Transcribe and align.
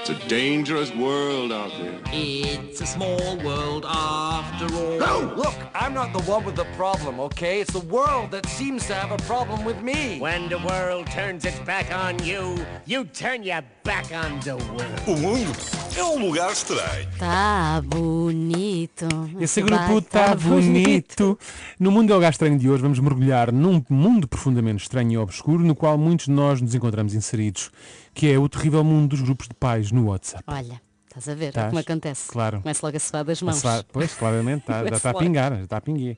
It's 0.00 0.08
a 0.08 0.28
dangerous 0.28 0.90
world 0.94 1.52
out 1.52 1.70
there. 1.78 2.00
It's 2.10 2.80
a 2.80 2.86
small 2.86 3.36
world 3.44 3.84
after 3.86 4.64
all. 4.74 4.98
No! 4.98 5.34
Look, 5.36 5.54
I'm 5.74 5.92
not 5.92 6.14
the 6.14 6.22
one 6.22 6.42
with 6.46 6.56
the 6.56 6.64
problem, 6.74 7.20
okay? 7.20 7.60
It's 7.60 7.74
the 7.74 7.86
world 7.86 8.30
that 8.30 8.46
seems 8.46 8.86
to 8.86 8.94
have 8.94 9.12
a 9.12 9.18
problem 9.24 9.62
with 9.62 9.82
me. 9.82 10.18
When 10.18 10.48
the 10.48 10.58
world 10.58 11.06
turns 11.08 11.44
its 11.44 11.58
back 11.60 11.92
on 11.92 12.18
you, 12.24 12.56
you 12.86 13.04
turn 13.04 13.42
your 13.42 13.62
back 13.84 14.10
on 14.10 14.40
the 14.40 14.56
world. 14.56 15.02
O 15.06 15.16
mundo 15.18 15.52
é 15.94 16.02
um 16.02 16.18
lugar 16.26 16.50
estranho. 16.50 17.06
Tá 17.18 17.82
bonito. 17.84 19.06
Esse 19.38 19.60
grupo 19.60 19.98
está 19.98 20.34
bonito. 20.34 21.38
No 21.78 21.90
Mundo 21.90 22.10
é 22.10 22.14
o 22.14 22.16
Lugar 22.16 22.30
Estranho 22.32 22.58
de 22.58 22.70
hoje 22.70 22.82
vamos 22.82 22.98
mergulhar 22.98 23.52
num 23.52 23.84
mundo 23.90 24.26
profundamente 24.26 24.82
estranho 24.82 25.12
e 25.12 25.18
obscuro 25.18 25.62
no 25.62 25.74
qual 25.74 25.98
muitos 25.98 26.26
de 26.26 26.32
nós 26.32 26.60
nos 26.60 26.74
encontramos 26.74 27.14
inseridos, 27.14 27.70
que 28.14 28.30
é 28.30 28.38
o 28.38 28.48
terrível 28.48 28.84
mundo 28.84 29.10
dos 29.10 29.20
grupos 29.20 29.48
de 29.48 29.54
pais 29.54 29.92
no 29.92 30.06
WhatsApp. 30.08 30.44
Olha, 30.46 30.80
estás 31.20 31.28
a 31.28 31.34
ver 31.38 31.48
Estás? 31.48 31.68
como 31.68 31.78
acontece. 31.80 32.28
Claro. 32.30 32.60
Começa 32.62 32.86
logo 32.86 32.96
a 32.96 33.00
suar 33.00 33.24
das 33.24 33.42
mãos. 33.42 33.62
Passar- 33.62 33.84
Pois, 33.92 34.12
claramente, 34.14 34.64
tá- 34.64 34.84
já 34.88 34.96
está 34.96 35.10
a 35.10 35.12
logo. 35.12 35.24
pingar, 35.24 35.54
já 35.56 35.62
está 35.64 35.76
a 35.76 35.80
pinguer. 35.80 36.16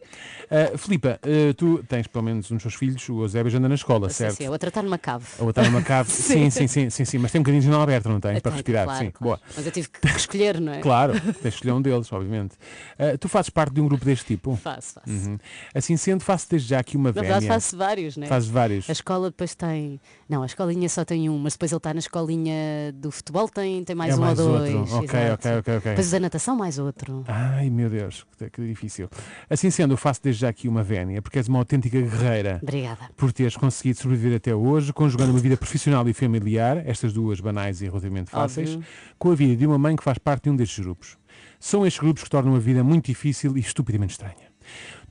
Uh, 0.51 0.78
Filipa, 0.78 1.19
uh, 1.25 1.55
tu 1.55 1.83
tens 1.88 2.06
pelo 2.06 2.25
menos 2.25 2.51
um 2.51 2.55
dos 2.56 2.62
teus 2.62 2.75
filhos, 2.75 3.09
o 3.09 3.23
Eusébio 3.23 3.51
já 3.51 3.59
anda 3.59 3.69
na 3.69 3.75
escola, 3.75 4.09
Sim, 4.09 4.15
certo? 4.15 4.37
sim, 4.37 4.47
a 4.47 4.51
outra 4.51 4.69
está 4.69 4.83
numa 4.83 4.98
cave. 4.98 5.27
A 5.38 5.45
outra 5.45 5.65
numa 5.65 5.83
cave. 5.83 6.11
sim, 6.12 6.51
sim, 6.51 6.66
sim, 6.66 6.91
sim, 6.91 7.05
sim, 7.05 7.19
mas 7.19 7.33
tem 7.33 7.41
um 7.41 7.42
bocadinho 7.42 7.61
de 7.61 7.66
janela 7.66 7.83
aberta, 7.84 8.09
não 8.09 8.20
tem? 8.20 8.33
Tem, 8.33 8.41
para 8.41 8.52
respirar, 8.52 8.84
claro, 8.84 9.05
sim. 9.05 9.11
claro. 9.11 9.41
Boa. 9.41 9.41
Mas 9.56 9.66
eu 9.66 9.73
tive 9.73 9.88
que 9.88 10.06
escolher, 10.16 10.61
não 10.61 10.73
é? 10.73 10.80
Claro, 10.80 11.12
tens 11.20 11.41
de 11.42 11.48
escolher 11.48 11.73
um 11.73 11.83
deles, 11.83 12.12
obviamente. 12.12 12.55
Uh, 12.98 13.19
tu 13.19 13.28
fazes 13.28 13.50
parte 13.50 13.75
de 13.75 13.80
um 13.80 13.89
grupo 13.89 14.05
deste 14.05 14.25
tipo? 14.27 14.56
Faço, 14.56 14.95
faço. 14.95 15.09
Uhum. 15.11 15.39
Assim 15.75 15.97
sendo, 15.97 16.23
faço 16.23 16.47
desde 16.50 16.69
já 16.69 16.78
aqui 16.80 16.97
uma 16.97 17.09
Na 17.11 17.12
verdade 17.20 17.41
vénia. 17.41 17.55
faço 17.55 17.77
vários, 17.77 18.16
não 18.16 18.25
é? 18.25 18.28
Fazes 18.28 18.48
vários. 18.48 18.89
A 18.89 18.92
escola 18.92 19.30
depois 19.30 19.55
tem. 19.55 20.00
Não, 20.28 20.42
a 20.42 20.47
escolinha 20.47 20.89
só 20.89 21.05
tem 21.05 21.28
um, 21.28 21.39
mas 21.39 21.55
depois 21.55 21.70
ele 21.73 21.77
está 21.78 21.92
na 21.92 21.98
escolinha 22.00 22.92
do 22.95 23.11
futebol, 23.11 23.48
tem, 23.48 23.83
tem 23.84 23.95
mais 23.97 24.14
É 24.14 24.16
um 24.16 24.20
mais 24.20 24.39
ou 24.39 24.50
outro. 24.53 24.78
Ok, 24.98 25.20
exato. 25.20 25.48
ok, 25.48 25.59
ok, 25.59 25.77
ok. 25.77 25.91
Depois 25.91 26.10
da 26.10 26.20
natação 26.20 26.56
mais 26.56 26.78
outro. 26.78 27.25
Ai 27.27 27.70
meu 27.70 27.89
Deus, 27.89 28.27
que, 28.39 28.50
que 28.50 28.67
difícil. 28.67 29.08
Assim 29.48 29.70
sendo, 29.70 29.94
eu 29.94 29.97
faço 29.97 30.20
desde 30.22 30.42
já 30.42 30.48
aqui 30.48 30.69
uma 30.69 30.83
vénia, 30.83 31.20
porque 31.22 31.39
és 31.39 31.48
uma 31.48 31.58
autêntica 31.58 32.00
guerreira. 32.00 32.58
Obrigada. 32.62 33.11
Por 33.17 33.33
teres 33.33 33.56
conseguido 33.56 33.98
sobreviver 33.98 34.36
até 34.36 34.55
hoje, 34.55 34.92
conjugando 34.92 35.33
uma 35.33 35.41
vida 35.41 35.56
profissional 35.56 36.08
e 36.08 36.12
familiar, 36.12 36.83
estas 36.86 37.12
duas 37.12 37.41
banais 37.41 37.80
e 37.83 37.86
relativamente 37.86 38.30
fáceis, 38.30 38.70
Óbvio. 38.75 38.86
com 39.19 39.30
a 39.30 39.34
vida 39.34 39.56
de 39.56 39.67
uma 39.67 39.78
mãe 39.78 39.97
que 39.97 40.02
faz 40.02 40.19
parte 40.19 40.44
de 40.44 40.50
um 40.50 40.56
destes 40.56 40.84
grupos. 40.84 41.17
São 41.58 41.86
estes 41.86 42.00
grupos 42.00 42.24
que 42.24 42.30
tornam 42.30 42.55
a 42.55 42.58
vida 42.58 42.83
muito 42.83 43.06
difícil 43.06 43.56
e 43.56 43.61
estupidamente 43.61 44.12
estranha. 44.12 44.52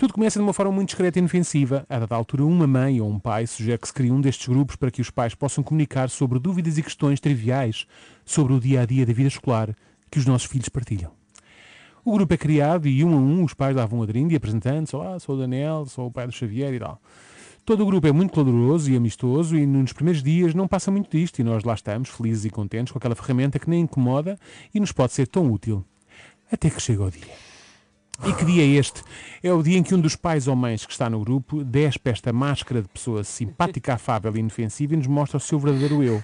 Tudo 0.01 0.15
começa 0.15 0.39
de 0.39 0.43
uma 0.43 0.51
forma 0.51 0.71
muito 0.71 0.87
discreta 0.87 1.19
e 1.19 1.21
inofensiva. 1.21 1.85
A 1.87 1.99
dada 1.99 2.15
altura, 2.15 2.43
uma 2.43 2.65
mãe 2.65 2.99
ou 2.99 3.07
um 3.07 3.19
pai 3.19 3.45
sugere 3.45 3.77
que 3.77 3.87
se 3.87 3.93
crie 3.93 4.11
um 4.11 4.19
destes 4.19 4.47
grupos 4.47 4.75
para 4.75 4.89
que 4.89 4.99
os 4.99 5.11
pais 5.11 5.35
possam 5.35 5.63
comunicar 5.63 6.09
sobre 6.09 6.39
dúvidas 6.39 6.75
e 6.79 6.81
questões 6.81 7.19
triviais 7.19 7.85
sobre 8.25 8.51
o 8.51 8.59
dia 8.59 8.81
a 8.81 8.85
dia 8.87 9.05
da 9.05 9.13
vida 9.13 9.27
escolar 9.27 9.75
que 10.09 10.17
os 10.17 10.25
nossos 10.25 10.49
filhos 10.49 10.69
partilham. 10.69 11.11
O 12.03 12.13
grupo 12.13 12.33
é 12.33 12.37
criado 12.37 12.87
e 12.87 13.05
um 13.05 13.13
a 13.13 13.15
um 13.15 13.43
os 13.43 13.53
pais 13.53 13.75
davam 13.75 13.99
um 13.99 14.01
adrindo 14.01 14.31
e 14.31 14.35
apresentando-se, 14.35 14.95
olá, 14.95 15.19
sou 15.19 15.35
o 15.35 15.37
Daniel, 15.37 15.85
sou 15.85 16.07
o 16.07 16.11
pai 16.11 16.25
do 16.25 16.33
Xavier 16.33 16.73
e 16.73 16.79
tal. 16.79 16.99
Todo 17.63 17.83
o 17.83 17.85
grupo 17.85 18.07
é 18.07 18.11
muito 18.11 18.33
caloroso 18.33 18.89
e 18.89 18.97
amistoso 18.97 19.55
e 19.55 19.67
nos 19.67 19.93
primeiros 19.93 20.23
dias 20.23 20.55
não 20.55 20.67
passa 20.67 20.89
muito 20.89 21.15
disto 21.15 21.37
e 21.37 21.43
nós 21.43 21.63
lá 21.63 21.75
estamos, 21.75 22.09
felizes 22.09 22.45
e 22.45 22.49
contentes 22.49 22.91
com 22.91 22.97
aquela 22.97 23.13
ferramenta 23.13 23.59
que 23.59 23.69
nem 23.69 23.81
incomoda 23.81 24.35
e 24.73 24.79
nos 24.79 24.91
pode 24.91 25.13
ser 25.13 25.27
tão 25.27 25.51
útil. 25.51 25.85
Até 26.51 26.71
que 26.71 26.81
chega 26.81 27.03
o 27.03 27.11
dia. 27.11 27.50
E 28.27 28.33
que 28.33 28.45
dia 28.45 28.63
é 28.63 28.67
este? 28.67 29.03
É 29.41 29.51
o 29.51 29.63
dia 29.63 29.77
em 29.77 29.83
que 29.83 29.95
um 29.95 29.99
dos 29.99 30.15
pais 30.15 30.47
ou 30.47 30.55
mães 30.55 30.85
que 30.85 30.91
está 30.91 31.09
no 31.09 31.19
grupo 31.19 31.63
despe 31.63 32.11
esta 32.11 32.31
máscara 32.31 32.81
de 32.81 32.87
pessoa 32.87 33.23
simpática, 33.23 33.93
afável 33.95 34.35
e 34.35 34.39
inofensiva 34.39 34.93
e 34.93 34.97
nos 34.97 35.07
mostra 35.07 35.37
o 35.37 35.39
seu 35.39 35.59
verdadeiro 35.59 36.03
eu. 36.03 36.23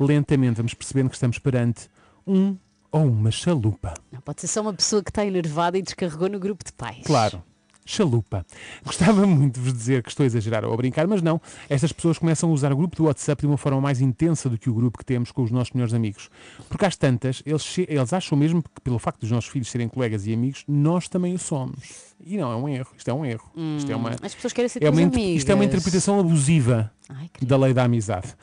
Lentamente 0.00 0.56
vamos 0.56 0.74
percebendo 0.74 1.10
que 1.10 1.16
estamos 1.16 1.38
perante 1.38 1.88
um 2.26 2.56
ou 2.90 3.06
uma 3.06 3.30
chalupa. 3.30 3.92
Não 4.10 4.20
pode 4.20 4.40
ser 4.40 4.46
só 4.46 4.62
uma 4.62 4.72
pessoa 4.72 5.02
que 5.02 5.10
está 5.10 5.26
enervada 5.26 5.76
e 5.76 5.82
descarregou 5.82 6.28
no 6.28 6.38
grupo 6.38 6.64
de 6.64 6.72
pais. 6.72 7.02
Claro. 7.04 7.42
Chalupa. 7.86 8.46
Gostava 8.84 9.26
muito 9.26 9.54
de 9.54 9.60
vos 9.60 9.72
dizer 9.72 10.02
que 10.02 10.08
estou 10.08 10.24
a 10.24 10.26
exagerar 10.26 10.64
ou 10.64 10.72
a 10.72 10.76
brincar, 10.76 11.06
mas 11.06 11.20
não. 11.20 11.40
Estas 11.68 11.92
pessoas 11.92 12.18
começam 12.18 12.48
a 12.50 12.52
usar 12.52 12.72
o 12.72 12.76
grupo 12.76 12.96
do 12.96 13.04
WhatsApp 13.04 13.42
de 13.42 13.46
uma 13.46 13.56
forma 13.58 13.80
mais 13.80 14.00
intensa 14.00 14.48
do 14.48 14.56
que 14.56 14.70
o 14.70 14.74
grupo 14.74 14.98
que 14.98 15.04
temos 15.04 15.30
com 15.30 15.42
os 15.42 15.50
nossos 15.50 15.72
melhores 15.72 15.92
amigos. 15.92 16.30
Porque 16.68 16.84
às 16.84 16.96
tantas, 16.96 17.42
eles, 17.44 17.78
eles 17.78 18.12
acham 18.12 18.38
mesmo 18.38 18.62
que 18.62 18.80
pelo 18.82 18.98
facto 18.98 19.20
dos 19.20 19.30
nossos 19.30 19.50
filhos 19.50 19.70
serem 19.70 19.88
colegas 19.88 20.26
e 20.26 20.32
amigos, 20.32 20.64
nós 20.66 21.08
também 21.08 21.34
o 21.34 21.38
somos. 21.38 22.14
E 22.24 22.38
não, 22.38 22.50
é 22.52 22.56
um 22.56 22.68
erro. 22.68 22.90
Isto 22.96 23.10
é 23.10 23.14
um 23.14 23.24
erro. 23.24 23.50
Isto 23.76 23.92
é 23.92 23.96
uma, 23.96 24.10
As 24.22 24.34
pessoas 24.34 24.52
querem 24.52 24.68
ser 24.68 24.82
é 24.82 24.88
uma, 24.88 25.02
amigas. 25.02 25.18
isto 25.20 25.50
é 25.50 25.54
uma 25.54 25.64
interpretação 25.64 26.18
abusiva 26.18 26.90
Ai, 27.08 27.28
da 27.42 27.56
lei 27.56 27.74
da 27.74 27.84
amizade. 27.84 28.34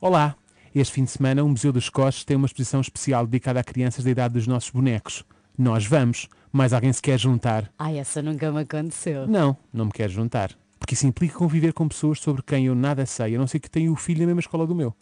Olá, 0.00 0.34
este 0.74 0.94
fim 0.94 1.04
de 1.04 1.10
semana 1.10 1.44
o 1.44 1.48
Museu 1.48 1.72
dos 1.72 1.90
Coches 1.90 2.24
tem 2.24 2.36
uma 2.36 2.46
exposição 2.46 2.80
especial 2.80 3.26
dedicada 3.26 3.60
a 3.60 3.64
crianças 3.64 4.02
da 4.02 4.10
idade 4.10 4.34
dos 4.34 4.46
nossos 4.46 4.70
bonecos. 4.70 5.22
Nós 5.62 5.86
vamos, 5.86 6.28
mas 6.50 6.72
alguém 6.72 6.92
se 6.92 7.00
quer 7.00 7.16
juntar. 7.16 7.70
Ai, 7.78 7.96
essa 7.96 8.20
nunca 8.20 8.50
me 8.50 8.62
aconteceu. 8.62 9.28
Não, 9.28 9.56
não 9.72 9.84
me 9.84 9.92
quero 9.92 10.12
juntar. 10.12 10.50
Porque 10.76 10.94
isso 10.94 11.06
implica 11.06 11.38
conviver 11.38 11.72
com 11.72 11.86
pessoas 11.86 12.18
sobre 12.18 12.42
quem 12.42 12.66
eu 12.66 12.74
nada 12.74 13.06
sei, 13.06 13.36
a 13.36 13.38
não 13.38 13.46
ser 13.46 13.60
que 13.60 13.70
tenha 13.70 13.92
o 13.92 13.94
filho 13.94 14.18
na 14.22 14.26
mesma 14.26 14.40
escola 14.40 14.66
do 14.66 14.74
meu. 14.74 14.92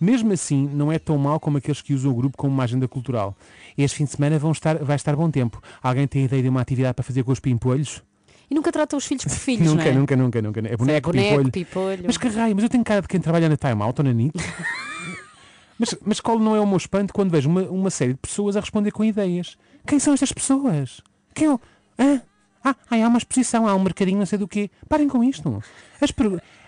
Mesmo 0.00 0.32
assim, 0.32 0.68
não 0.74 0.90
é 0.90 0.98
tão 0.98 1.16
mau 1.16 1.38
como 1.38 1.58
aqueles 1.58 1.80
que 1.80 1.94
usam 1.94 2.10
o 2.10 2.14
grupo 2.16 2.36
como 2.36 2.52
uma 2.52 2.64
agenda 2.64 2.88
cultural. 2.88 3.36
Este 3.78 3.98
fim 3.98 4.04
de 4.04 4.10
semana 4.10 4.36
vão 4.36 4.50
estar, 4.50 4.78
vai 4.78 4.96
estar 4.96 5.14
bom 5.14 5.30
tempo. 5.30 5.62
Alguém 5.80 6.08
tem 6.08 6.24
ideia 6.24 6.42
de 6.42 6.48
uma 6.48 6.60
atividade 6.60 6.94
para 6.94 7.04
fazer 7.04 7.22
com 7.22 7.30
os 7.30 7.38
pimpolhos? 7.38 8.02
E 8.50 8.54
nunca 8.56 8.72
tratam 8.72 8.96
os 8.98 9.06
filhos 9.06 9.22
por 9.22 9.30
filhos, 9.38 9.68
nunca, 9.68 9.84
não 9.84 9.90
é? 9.92 9.94
nunca, 9.94 10.16
nunca, 10.16 10.42
nunca. 10.42 10.58
É 10.58 10.76
boneco, 10.76 11.12
boneco, 11.12 11.28
pimpolho. 11.30 11.52
pipolho. 11.52 12.02
Mas 12.04 12.16
que 12.16 12.26
raio, 12.26 12.56
mas 12.56 12.64
eu 12.64 12.68
tenho 12.68 12.82
cara 12.82 13.00
de 13.00 13.06
quem 13.06 13.20
trabalha 13.20 13.48
na 13.48 13.56
Time 13.56 13.80
Out 13.80 14.00
ou 14.00 14.04
na 14.04 14.12
NIT. 14.12 14.34
mas, 15.80 15.94
mas 16.04 16.20
qual 16.20 16.38
não 16.38 16.54
é 16.54 16.60
o 16.60 16.66
meu 16.66 16.76
espanto 16.76 17.14
quando 17.14 17.30
vejo 17.30 17.48
uma, 17.48 17.62
uma 17.62 17.90
série 17.90 18.12
de 18.12 18.18
pessoas 18.18 18.54
a 18.54 18.60
responder 18.60 18.90
com 18.90 19.02
ideias? 19.02 19.56
Quem 19.86 19.98
são 19.98 20.12
estas 20.12 20.30
pessoas? 20.30 21.00
Quem 21.34 21.48
é 21.48 21.52
o... 21.54 21.60
Ah, 22.62 22.76
ai, 22.90 23.02
há 23.02 23.08
uma 23.08 23.16
exposição, 23.16 23.66
há 23.66 23.74
um 23.74 23.82
mercadinho, 23.82 24.18
não 24.18 24.26
sei 24.26 24.38
do 24.38 24.46
quê. 24.46 24.70
Parem 24.90 25.08
com 25.08 25.24
isto. 25.24 25.62
As, 25.98 26.12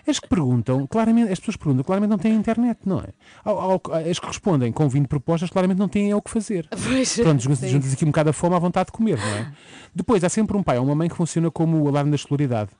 as 0.07 0.19
que 0.19 0.27
perguntam, 0.27 0.87
claramente, 0.87 1.31
as 1.31 1.39
pessoas 1.39 1.55
que 1.55 1.63
perguntam, 1.63 1.83
claramente 1.83 2.09
não 2.09 2.17
têm 2.17 2.33
internet, 2.33 2.79
não 2.85 3.01
é? 3.01 4.09
As 4.09 4.17
que 4.17 4.25
respondem 4.25 4.71
com 4.71 4.89
20 4.89 5.07
propostas, 5.07 5.51
claramente 5.51 5.77
não 5.77 5.87
têm 5.87 6.09
é 6.09 6.15
o 6.15 6.21
que 6.21 6.31
fazer. 6.31 6.67
Pois, 6.83 7.15
Pronto, 7.19 7.43
juntas 7.43 7.93
aqui 7.93 8.03
um 8.05 8.07
bocado 8.07 8.31
a 8.31 8.33
fome 8.33 8.55
à 8.55 8.59
vontade 8.59 8.87
de 8.87 8.93
comer, 8.93 9.19
não 9.19 9.27
é? 9.27 9.53
Depois, 9.93 10.23
há 10.23 10.29
sempre 10.29 10.57
um 10.57 10.63
pai 10.63 10.79
ou 10.79 10.85
uma 10.85 10.95
mãe 10.95 11.07
que 11.07 11.15
funciona 11.15 11.51
como 11.51 11.79
o 11.83 11.87
alarme 11.87 12.09
da 12.09 12.15
escolaridade. 12.15 12.71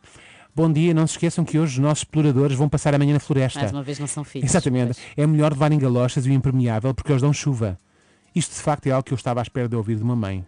Bom 0.56 0.72
dia, 0.72 0.94
não 0.94 1.08
se 1.08 1.14
esqueçam 1.14 1.44
que 1.44 1.58
hoje 1.58 1.74
os 1.74 1.80
nossos 1.80 2.00
exploradores 2.00 2.56
vão 2.56 2.70
passar 2.70 2.94
amanhã 2.94 3.14
na 3.14 3.20
floresta. 3.20 3.60
Mais 3.60 3.72
uma 3.72 3.82
vez 3.82 3.98
não 3.98 4.06
são 4.06 4.24
filhos. 4.24 4.50
Exatamente. 4.50 4.94
Pois. 4.94 5.18
É 5.18 5.26
melhor 5.26 5.52
levarem 5.52 5.80
galochas 5.80 6.28
e 6.28 6.30
o 6.30 6.34
impermeável 6.34 6.94
porque 6.94 7.12
eles 7.12 7.24
dão 7.24 7.34
chuva. 7.34 7.78
Isto 8.36 8.54
de 8.56 8.62
facto 8.62 8.86
é 8.86 8.92
algo 8.92 9.04
que 9.04 9.14
eu 9.14 9.16
estava 9.16 9.42
à 9.42 9.44
espera 9.44 9.68
de 9.68 9.76
ouvir 9.76 9.96
de 9.96 10.04
uma 10.04 10.16
mãe. 10.16 10.46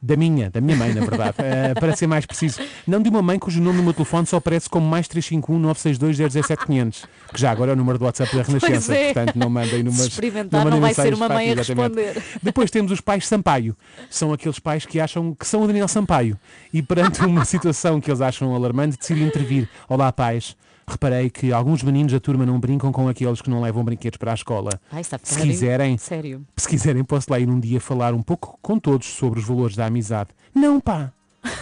Da 0.00 0.14
minha, 0.16 0.48
da 0.48 0.60
minha 0.60 0.76
mãe, 0.76 0.94
na 0.94 1.00
verdade. 1.00 1.34
Eh, 1.48 1.74
para 1.74 1.94
ser 1.96 2.06
mais 2.06 2.26
preciso. 2.26 2.60
Não 2.86 3.00
de 3.00 3.08
uma 3.08 3.22
mãe 3.22 3.38
cujo 3.38 3.60
nome 3.60 3.78
no 3.78 3.84
meu 3.84 3.92
telefone 3.92 4.26
só 4.26 4.36
aparece 4.36 4.68
como 4.68 4.86
mais 4.86 5.08
351 5.08 5.58
962 5.58 6.32
017 6.32 6.66
500. 6.66 7.06
Que 7.32 7.40
já 7.40 7.50
agora 7.50 7.72
é 7.72 7.74
o 7.74 7.76
número 7.76 7.98
do 7.98 8.04
WhatsApp 8.04 8.36
da 8.36 8.42
Renascença. 8.42 8.94
é. 8.94 9.12
Portanto, 9.12 9.36
não 9.36 9.48
mandem. 9.48 9.88
Se 9.90 10.08
experimentar, 10.08 10.64
mandem 10.64 10.80
não 10.80 10.80
vai 10.80 10.94
ser 10.94 11.14
uma 11.14 11.28
mãe 11.28 11.48
a 11.50 11.52
exatamente. 11.52 11.96
responder. 11.96 12.22
Depois 12.42 12.70
temos 12.70 12.92
os 12.92 13.00
pais 13.00 13.26
Sampaio. 13.26 13.76
São 14.10 14.32
aqueles 14.32 14.58
pais 14.58 14.84
que 14.84 15.00
acham 15.00 15.34
que 15.34 15.46
são 15.46 15.62
o 15.62 15.66
Daniel 15.66 15.88
Sampaio. 15.88 16.38
E 16.72 16.82
perante 16.82 17.24
uma 17.24 17.44
situação 17.46 18.00
que 18.00 18.10
eles 18.10 18.20
acham 18.20 18.54
alarmante, 18.54 18.98
decidem 18.98 19.24
intervir. 19.26 19.68
Olá, 19.88 20.12
pais. 20.12 20.56
Reparei 20.90 21.28
que 21.28 21.52
alguns 21.52 21.82
meninos 21.82 22.12
da 22.12 22.18
turma 22.18 22.46
não 22.46 22.58
brincam 22.58 22.90
com 22.90 23.06
aqueles 23.08 23.42
que 23.42 23.50
não 23.50 23.60
levam 23.60 23.84
brinquedos 23.84 24.16
para 24.16 24.30
a 24.30 24.34
escola. 24.34 24.70
Ai, 24.90 25.02
está 25.02 25.18
Se 25.22 25.38
quiserem, 25.42 25.98
Sério. 25.98 26.46
se 26.56 26.66
quiserem, 26.66 27.04
posso 27.04 27.30
lá 27.30 27.38
ir 27.38 27.46
um 27.48 27.60
dia 27.60 27.78
falar 27.78 28.14
um 28.14 28.22
pouco 28.22 28.58
com 28.62 28.78
todos 28.78 29.06
sobre 29.06 29.38
os 29.38 29.44
valores 29.46 29.76
da 29.76 29.84
amizade. 29.84 30.30
Não, 30.54 30.80
pá. 30.80 31.12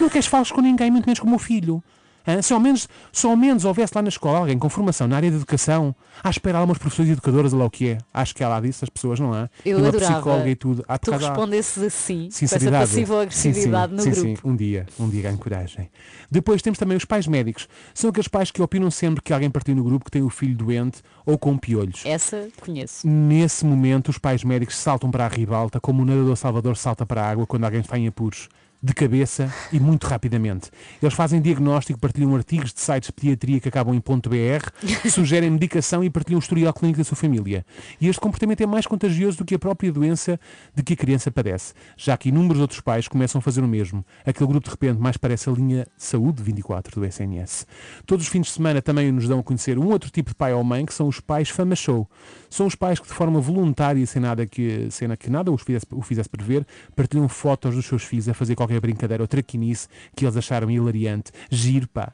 Não 0.01 0.09
queres 0.09 0.27
falar 0.27 0.49
com 0.49 0.61
ninguém, 0.61 0.91
muito 0.93 1.07
menos 1.07 1.19
com 1.19 1.27
o 1.27 1.31
meu 1.31 1.39
filho. 1.41 1.83
Hã? 2.27 2.43
Se 2.43 2.53
ao, 2.53 2.61
menos, 2.61 2.89
se 3.13 3.27
ao 3.27 3.37
menos 3.37 3.65
houvesse 3.65 3.93
lá 3.95 4.03
na 4.03 4.09
escola 4.09 4.39
alguém 4.39 4.59
com 4.59 4.69
formação 4.69 5.07
na 5.07 5.17
área 5.17 5.31
de 5.31 5.37
educação, 5.37 5.95
à 6.23 6.31
espera 6.31 6.59
há 6.59 6.65
umas 6.65 6.79
professores 6.79 7.11
e 7.11 7.13
educadoras, 7.13 7.53
lá 7.53 7.65
o 7.65 7.71
que 7.71 7.91
é. 7.91 7.99
Acho 8.13 8.35
que 8.35 8.43
há 8.43 8.49
lá 8.49 8.61
disso, 8.61 8.85
as 8.85 8.89
pessoas 8.89 9.21
não 9.21 9.33
há. 9.33 9.49
Eu 9.65 9.79
e 9.79 9.81
uma 9.81 9.89
adorava 9.89 10.15
psicóloga 10.15 10.49
e 10.51 10.57
tudo. 10.57 10.85
Há 10.89 10.99
Tu 10.99 11.11
respondesses 11.11 11.83
assim, 11.83 12.23
com 12.23 12.27
essa 12.29 12.39
Sinceridade. 12.39 12.91
passiva 12.91 13.15
ou 13.15 13.21
agressividade 13.21 13.91
sim, 13.91 13.97
no 13.97 14.03
sim, 14.03 14.23
grupo. 14.23 14.41
Sim, 14.43 14.49
um 14.49 14.57
dia, 14.57 14.87
um 14.99 15.09
dia 15.09 15.23
ganho 15.23 15.39
coragem. 15.39 15.91
Depois 16.31 16.63
temos 16.63 16.79
também 16.79 16.97
os 16.97 17.05
pais 17.05 17.27
médicos. 17.27 17.69
São 17.95 18.11
aqueles 18.11 18.29
pais 18.29 18.51
que 18.51 18.61
opinam 18.61 18.91
sempre 18.91 19.23
que 19.23 19.33
alguém 19.33 19.51
partiu 19.51 19.77
no 19.77 19.85
grupo 19.85 20.05
que 20.05 20.11
tem 20.11 20.23
o 20.23 20.31
filho 20.31 20.57
doente 20.57 21.03
ou 21.25 21.39
com 21.39 21.57
piolhos. 21.57 22.03
Essa 22.05 22.49
conheço. 22.61 23.07
Nesse 23.07 23.65
momento, 23.65 24.09
os 24.09 24.19
pais 24.19 24.43
médicos 24.43 24.77
saltam 24.77 25.11
para 25.11 25.27
a 25.27 25.29
ribalta, 25.29 25.81
como 25.81 26.03
o 26.03 26.05
nadador 26.05 26.37
Salvador 26.37 26.77
salta 26.77 27.07
para 27.07 27.23
a 27.23 27.31
água 27.31 27.47
quando 27.47 27.65
alguém 27.65 27.81
está 27.81 27.97
em 27.99 28.09
apuros. 28.09 28.49
De 28.83 28.95
cabeça 28.95 29.53
e 29.73 29.81
muito 29.81 30.07
rapidamente. 30.07 30.71
Eles 31.03 31.15
fazem 31.15 31.41
diagnóstico, 31.41 31.99
partilham 31.99 32.35
artigos 32.37 32.73
de 32.73 32.81
sites 32.81 33.09
de 33.09 33.13
pediatria 33.13 33.61
que 33.61 33.69
acabam 33.69 33.95
em 33.95 34.01
.br, 34.01 34.71
sugerem 35.11 35.51
medicação 35.51 36.05
e 36.05 36.11
partilham 36.11 36.39
o 36.39 36.43
historial 36.43 36.73
clínico 36.73 36.99
da 36.99 37.05
sua 37.05 37.17
família. 37.17 37.65
E 38.01 38.09
este 38.09 38.21
comportamento 38.21 38.61
é 38.61 38.67
mais 38.67 38.87
contagioso 38.87 39.39
do 39.39 39.45
que 39.45 39.55
a 39.55 39.59
própria 39.59 39.91
doença 39.91 40.39
de 40.75 40.83
que 40.83 40.93
a 40.93 40.97
criança 40.97 41.31
padece, 41.31 41.75
já 41.97 42.17
que 42.17 42.29
inúmeros 42.29 42.61
outros 42.61 42.81
pais 42.81 43.09
começam 43.09 43.39
a 43.39 43.43
fazer 43.43 43.63
o 43.63 43.69
mesmo. 43.69 44.05
Aquele 44.25 44.49
grupo 44.49 44.67
de 44.67 44.71
repente 44.71 45.01
mais 45.01 45.17
parece 45.17 45.49
a 45.49 45.53
linha 45.53 45.87
Saúde 45.97 46.43
24 46.43 47.01
do 47.01 47.07
SNS. 47.07 47.67
Todos 48.05 48.27
os 48.27 48.31
fins 48.31 48.47
de 48.47 48.53
semana 48.53 48.83
também 48.83 49.11
nos 49.11 49.27
dão 49.27 49.41
a 49.41 49.43
conhecer 49.43 49.79
um 49.79 49.89
outro 49.89 50.11
tipo 50.11 50.31
de 50.31 50.35
pai 50.35 50.53
ou 50.53 50.63
mãe, 50.63 50.85
que 50.85 50.95
são 50.95 51.09
os 51.09 51.21
pais 51.21 51.49
fama 51.49 51.75
show. 51.75 52.09
São 52.51 52.67
os 52.67 52.75
pais 52.75 53.01
que 53.01 53.07
de 53.07 53.15
forma 53.15 53.41
voluntária, 53.41 54.05
sem 54.07 54.21
nada 54.23 54.47
que, 54.47 54.89
sem 54.91 55.09
que 55.17 55.31
nada 55.31 55.51
os 55.51 55.63
fizesse, 55.63 55.87
o 55.93 56.03
fizesse 56.03 56.29
prever, 56.29 56.67
partilham 56.95 57.29
fotos 57.29 57.75
dos 57.75 57.87
seus 57.87 58.05
filhos 58.05 58.29
a 58.29 58.35
fazer 58.35 58.55
qualquer 58.55 58.66
brincadeira 58.81 59.23
ou 59.23 59.27
traquinice 59.27 59.89
que 60.15 60.25
eles 60.25 60.37
acharam 60.37 60.71
hilariante. 60.71 61.33
Giro, 61.51 61.89
pá. 61.89 62.11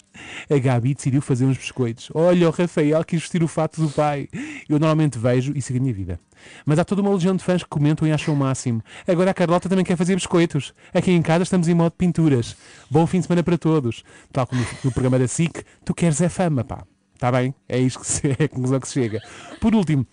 A 0.50 0.58
Gabi 0.58 0.94
decidiu 0.94 1.22
fazer 1.22 1.44
uns 1.44 1.56
biscoitos. 1.56 2.10
Olha, 2.14 2.48
o 2.48 2.50
Rafael 2.50 3.04
quis 3.04 3.20
vestir 3.20 3.42
o 3.42 3.48
fato 3.48 3.80
do 3.80 3.90
pai. 3.90 4.28
Eu 4.68 4.78
normalmente 4.78 5.18
vejo 5.18 5.52
e 5.54 5.62
sigo 5.62 5.78
a 5.78 5.82
minha 5.82 5.94
vida. 5.94 6.20
Mas 6.66 6.78
há 6.78 6.84
toda 6.84 7.00
uma 7.00 7.12
legião 7.12 7.36
de 7.36 7.42
fãs 7.42 7.62
que 7.62 7.68
comentam 7.68 8.06
e 8.06 8.12
acham 8.12 8.34
o 8.34 8.36
máximo. 8.36 8.82
Agora 9.06 9.30
a 9.30 9.34
Carlota 9.34 9.68
também 9.68 9.84
quer 9.84 9.96
fazer 9.96 10.14
biscoitos. 10.14 10.74
Aqui 10.92 11.10
em 11.10 11.22
casa 11.22 11.44
estamos 11.44 11.68
em 11.68 11.74
modo 11.74 11.92
pinturas. 11.92 12.56
Bom 12.90 13.06
fim 13.06 13.20
de 13.20 13.26
semana 13.26 13.42
para 13.42 13.58
todos. 13.58 14.02
Tal 14.32 14.46
como 14.46 14.64
no 14.84 14.92
programa 14.92 15.18
da 15.18 15.28
SIC, 15.28 15.64
tu 15.84 15.94
queres 15.94 16.20
é 16.20 16.28
fama, 16.28 16.64
pá. 16.64 16.84
Está 17.14 17.30
bem? 17.30 17.54
É 17.68 17.78
isto 17.78 18.00
que 18.00 18.06
se, 18.06 18.28
é 18.38 18.48
conclusão 18.48 18.80
que 18.80 18.88
se 18.88 18.94
chega. 18.94 19.20
Por 19.60 19.74
último, 19.74 20.06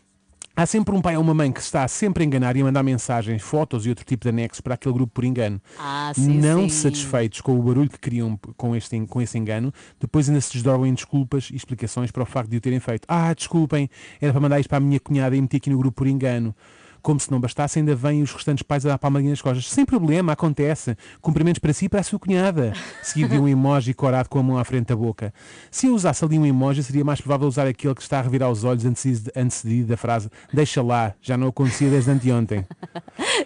Há 0.59 0.65
sempre 0.65 0.93
um 0.93 1.01
pai 1.01 1.15
ou 1.15 1.23
uma 1.23 1.33
mãe 1.33 1.53
que 1.53 1.61
está 1.61 1.87
sempre 1.87 2.21
a 2.21 2.25
enganar 2.25 2.57
e 2.57 2.59
a 2.59 2.65
mandar 2.65 2.83
mensagens, 2.83 3.41
fotos 3.41 3.85
e 3.85 3.89
outro 3.89 4.03
tipo 4.03 4.23
de 4.23 4.27
anexos 4.27 4.59
para 4.59 4.73
aquele 4.73 4.93
grupo 4.93 5.13
por 5.13 5.23
engano. 5.23 5.61
Ah, 5.77 6.11
sim, 6.13 6.37
não 6.37 6.63
sim. 6.63 6.69
satisfeitos 6.69 7.39
com 7.39 7.57
o 7.57 7.63
barulho 7.63 7.89
que 7.89 7.97
criam 7.97 8.37
com, 8.57 8.75
este, 8.75 8.99
com 9.07 9.21
esse 9.21 9.37
engano, 9.37 9.73
depois 10.01 10.27
ainda 10.27 10.41
se 10.41 10.51
desdobram 10.51 10.85
em 10.85 10.93
desculpas 10.93 11.49
e 11.49 11.55
explicações 11.55 12.11
para 12.11 12.23
o 12.23 12.25
facto 12.25 12.49
de 12.49 12.57
o 12.57 12.59
terem 12.59 12.81
feito. 12.81 13.05
Ah, 13.07 13.33
desculpem, 13.33 13.89
era 14.19 14.33
para 14.33 14.41
mandar 14.41 14.59
isto 14.59 14.67
para 14.67 14.79
a 14.79 14.81
minha 14.81 14.99
cunhada 14.99 15.33
e 15.33 15.41
meter 15.41 15.55
aqui 15.55 15.69
no 15.69 15.77
grupo 15.77 15.95
por 15.95 16.07
engano. 16.07 16.53
Como 17.01 17.19
se 17.19 17.31
não 17.31 17.39
bastasse, 17.39 17.79
ainda 17.79 17.95
vêm 17.95 18.21
os 18.21 18.31
restantes 18.31 18.63
pais 18.63 18.85
a 18.85 18.89
dar 18.89 18.97
palmadinha 18.97 19.31
nas 19.31 19.41
costas. 19.41 19.69
Sem 19.69 19.85
problema, 19.85 20.33
acontece. 20.33 20.95
Cumprimentos 21.21 21.59
para 21.59 21.73
si 21.73 21.85
e 21.85 21.89
para 21.89 22.01
a 22.01 22.03
sua 22.03 22.19
cunhada. 22.19 22.73
Seguido 23.01 23.33
de 23.33 23.39
um 23.39 23.47
emoji 23.47 23.93
corado 23.93 24.29
com 24.29 24.39
a 24.39 24.43
mão 24.43 24.57
à 24.57 24.63
frente 24.63 24.87
da 24.87 24.95
boca. 24.95 25.33
Se 25.71 25.87
eu 25.87 25.93
usasse 25.93 26.23
ali 26.23 26.37
um 26.37 26.45
emoji, 26.45 26.83
seria 26.83 27.03
mais 27.03 27.21
provável 27.21 27.47
usar 27.47 27.67
aquele 27.67 27.95
que 27.95 28.01
está 28.01 28.19
a 28.19 28.21
revirar 28.21 28.49
os 28.49 28.63
olhos 28.63 28.85
antecedido 28.85 29.87
da 29.87 29.97
frase 29.97 30.29
deixa 30.53 30.81
lá, 30.81 31.13
já 31.21 31.37
não 31.37 31.47
acontecia 31.47 31.89
desde 31.89 32.11
anteontem. 32.11 32.65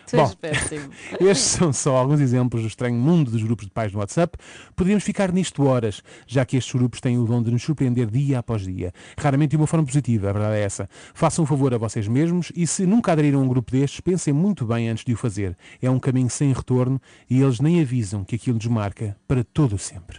Tu 0.05 0.38
péssimo. 0.38 0.89
Estes 1.19 1.39
são 1.39 1.73
só 1.73 1.95
alguns 1.95 2.19
exemplos 2.19 2.61
do 2.61 2.67
estranho 2.67 2.95
mundo 2.95 3.31
dos 3.31 3.41
grupos 3.41 3.65
de 3.65 3.71
pais 3.71 3.91
no 3.91 4.00
WhatsApp. 4.00 4.38
Poderíamos 4.75 5.03
ficar 5.03 5.31
nisto 5.31 5.63
horas, 5.65 6.03
já 6.27 6.45
que 6.45 6.57
estes 6.57 6.73
grupos 6.73 7.01
têm 7.01 7.17
o 7.17 7.25
dom 7.25 7.41
de 7.41 7.50
nos 7.50 7.63
surpreender 7.63 8.07
dia 8.07 8.39
após 8.39 8.63
dia. 8.63 8.94
Raramente 9.17 9.51
de 9.51 9.57
uma 9.57 9.65
forma 9.65 9.85
positiva, 9.85 10.29
a 10.29 10.33
verdade 10.33 10.55
é 10.57 10.61
essa. 10.61 10.89
Façam 11.13 11.44
um 11.44 11.45
favor 11.47 11.73
a 11.73 11.77
vocês 11.77 12.07
mesmos 12.07 12.51
e 12.55 12.67
se 12.67 12.85
nunca 12.85 13.11
aderiram 13.11 13.43
um 13.44 13.48
grupo 13.48 13.72
destes, 13.72 14.00
pensem 14.00 14.34
muito 14.34 14.66
bem 14.66 14.90
antes 14.90 15.04
de 15.06 15.13
o 15.13 15.18
fazer. 15.18 15.57
É 15.81 15.90
um 15.90 16.00
caminho 16.00 16.30
sem 16.30 16.54
retorno 16.54 17.00
e 17.30 17.42
eles 17.42 17.60
nem 17.60 17.81
avisam 17.81 18.24
que 18.24 18.36
aquilo 18.36 18.57
desmarca 18.57 19.16
para 19.28 19.44
todo 19.44 19.75
o 19.75 19.80
sempre. 19.80 20.18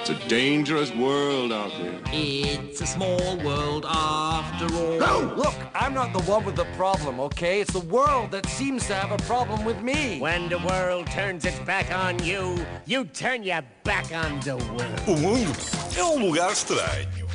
It's 0.00 0.24
a 0.24 0.28
dangerous 0.28 0.90
world 0.94 1.52
out 1.52 1.70
there. 1.76 2.00
It's 2.12 2.80
a 2.80 2.86
small 2.86 3.36
world 3.44 3.84
after 3.84 4.64
all. 4.74 4.98
No, 4.98 5.34
look, 5.36 5.54
I'm 5.74 5.92
not 5.92 6.14
the 6.14 6.22
one 6.30 6.46
with 6.46 6.56
the 6.56 6.64
problem, 6.78 7.20
okay? 7.20 7.60
It's 7.60 7.72
the 7.74 7.80
world 7.80 8.30
that 8.30 8.46
seems 8.46 8.86
to 8.86 8.94
have 8.94 9.12
a 9.12 9.18
problem 9.24 9.66
with 9.66 9.82
me. 9.82 10.18
When 10.18 10.48
the 10.48 10.60
world 10.60 11.08
turns 11.08 11.44
its 11.44 11.58
back 11.58 11.92
on 11.92 12.18
you, 12.24 12.56
you 12.86 13.04
turn 13.04 13.42
your 13.42 13.62
back 13.84 14.06
on 14.14 14.40
the 14.40 14.56
world. 14.56 15.02
O 15.06 15.14
mundo 15.16 15.52
é 15.94 16.04
um 16.04 16.18
lugar 16.26 16.52
estranho. 16.52 17.27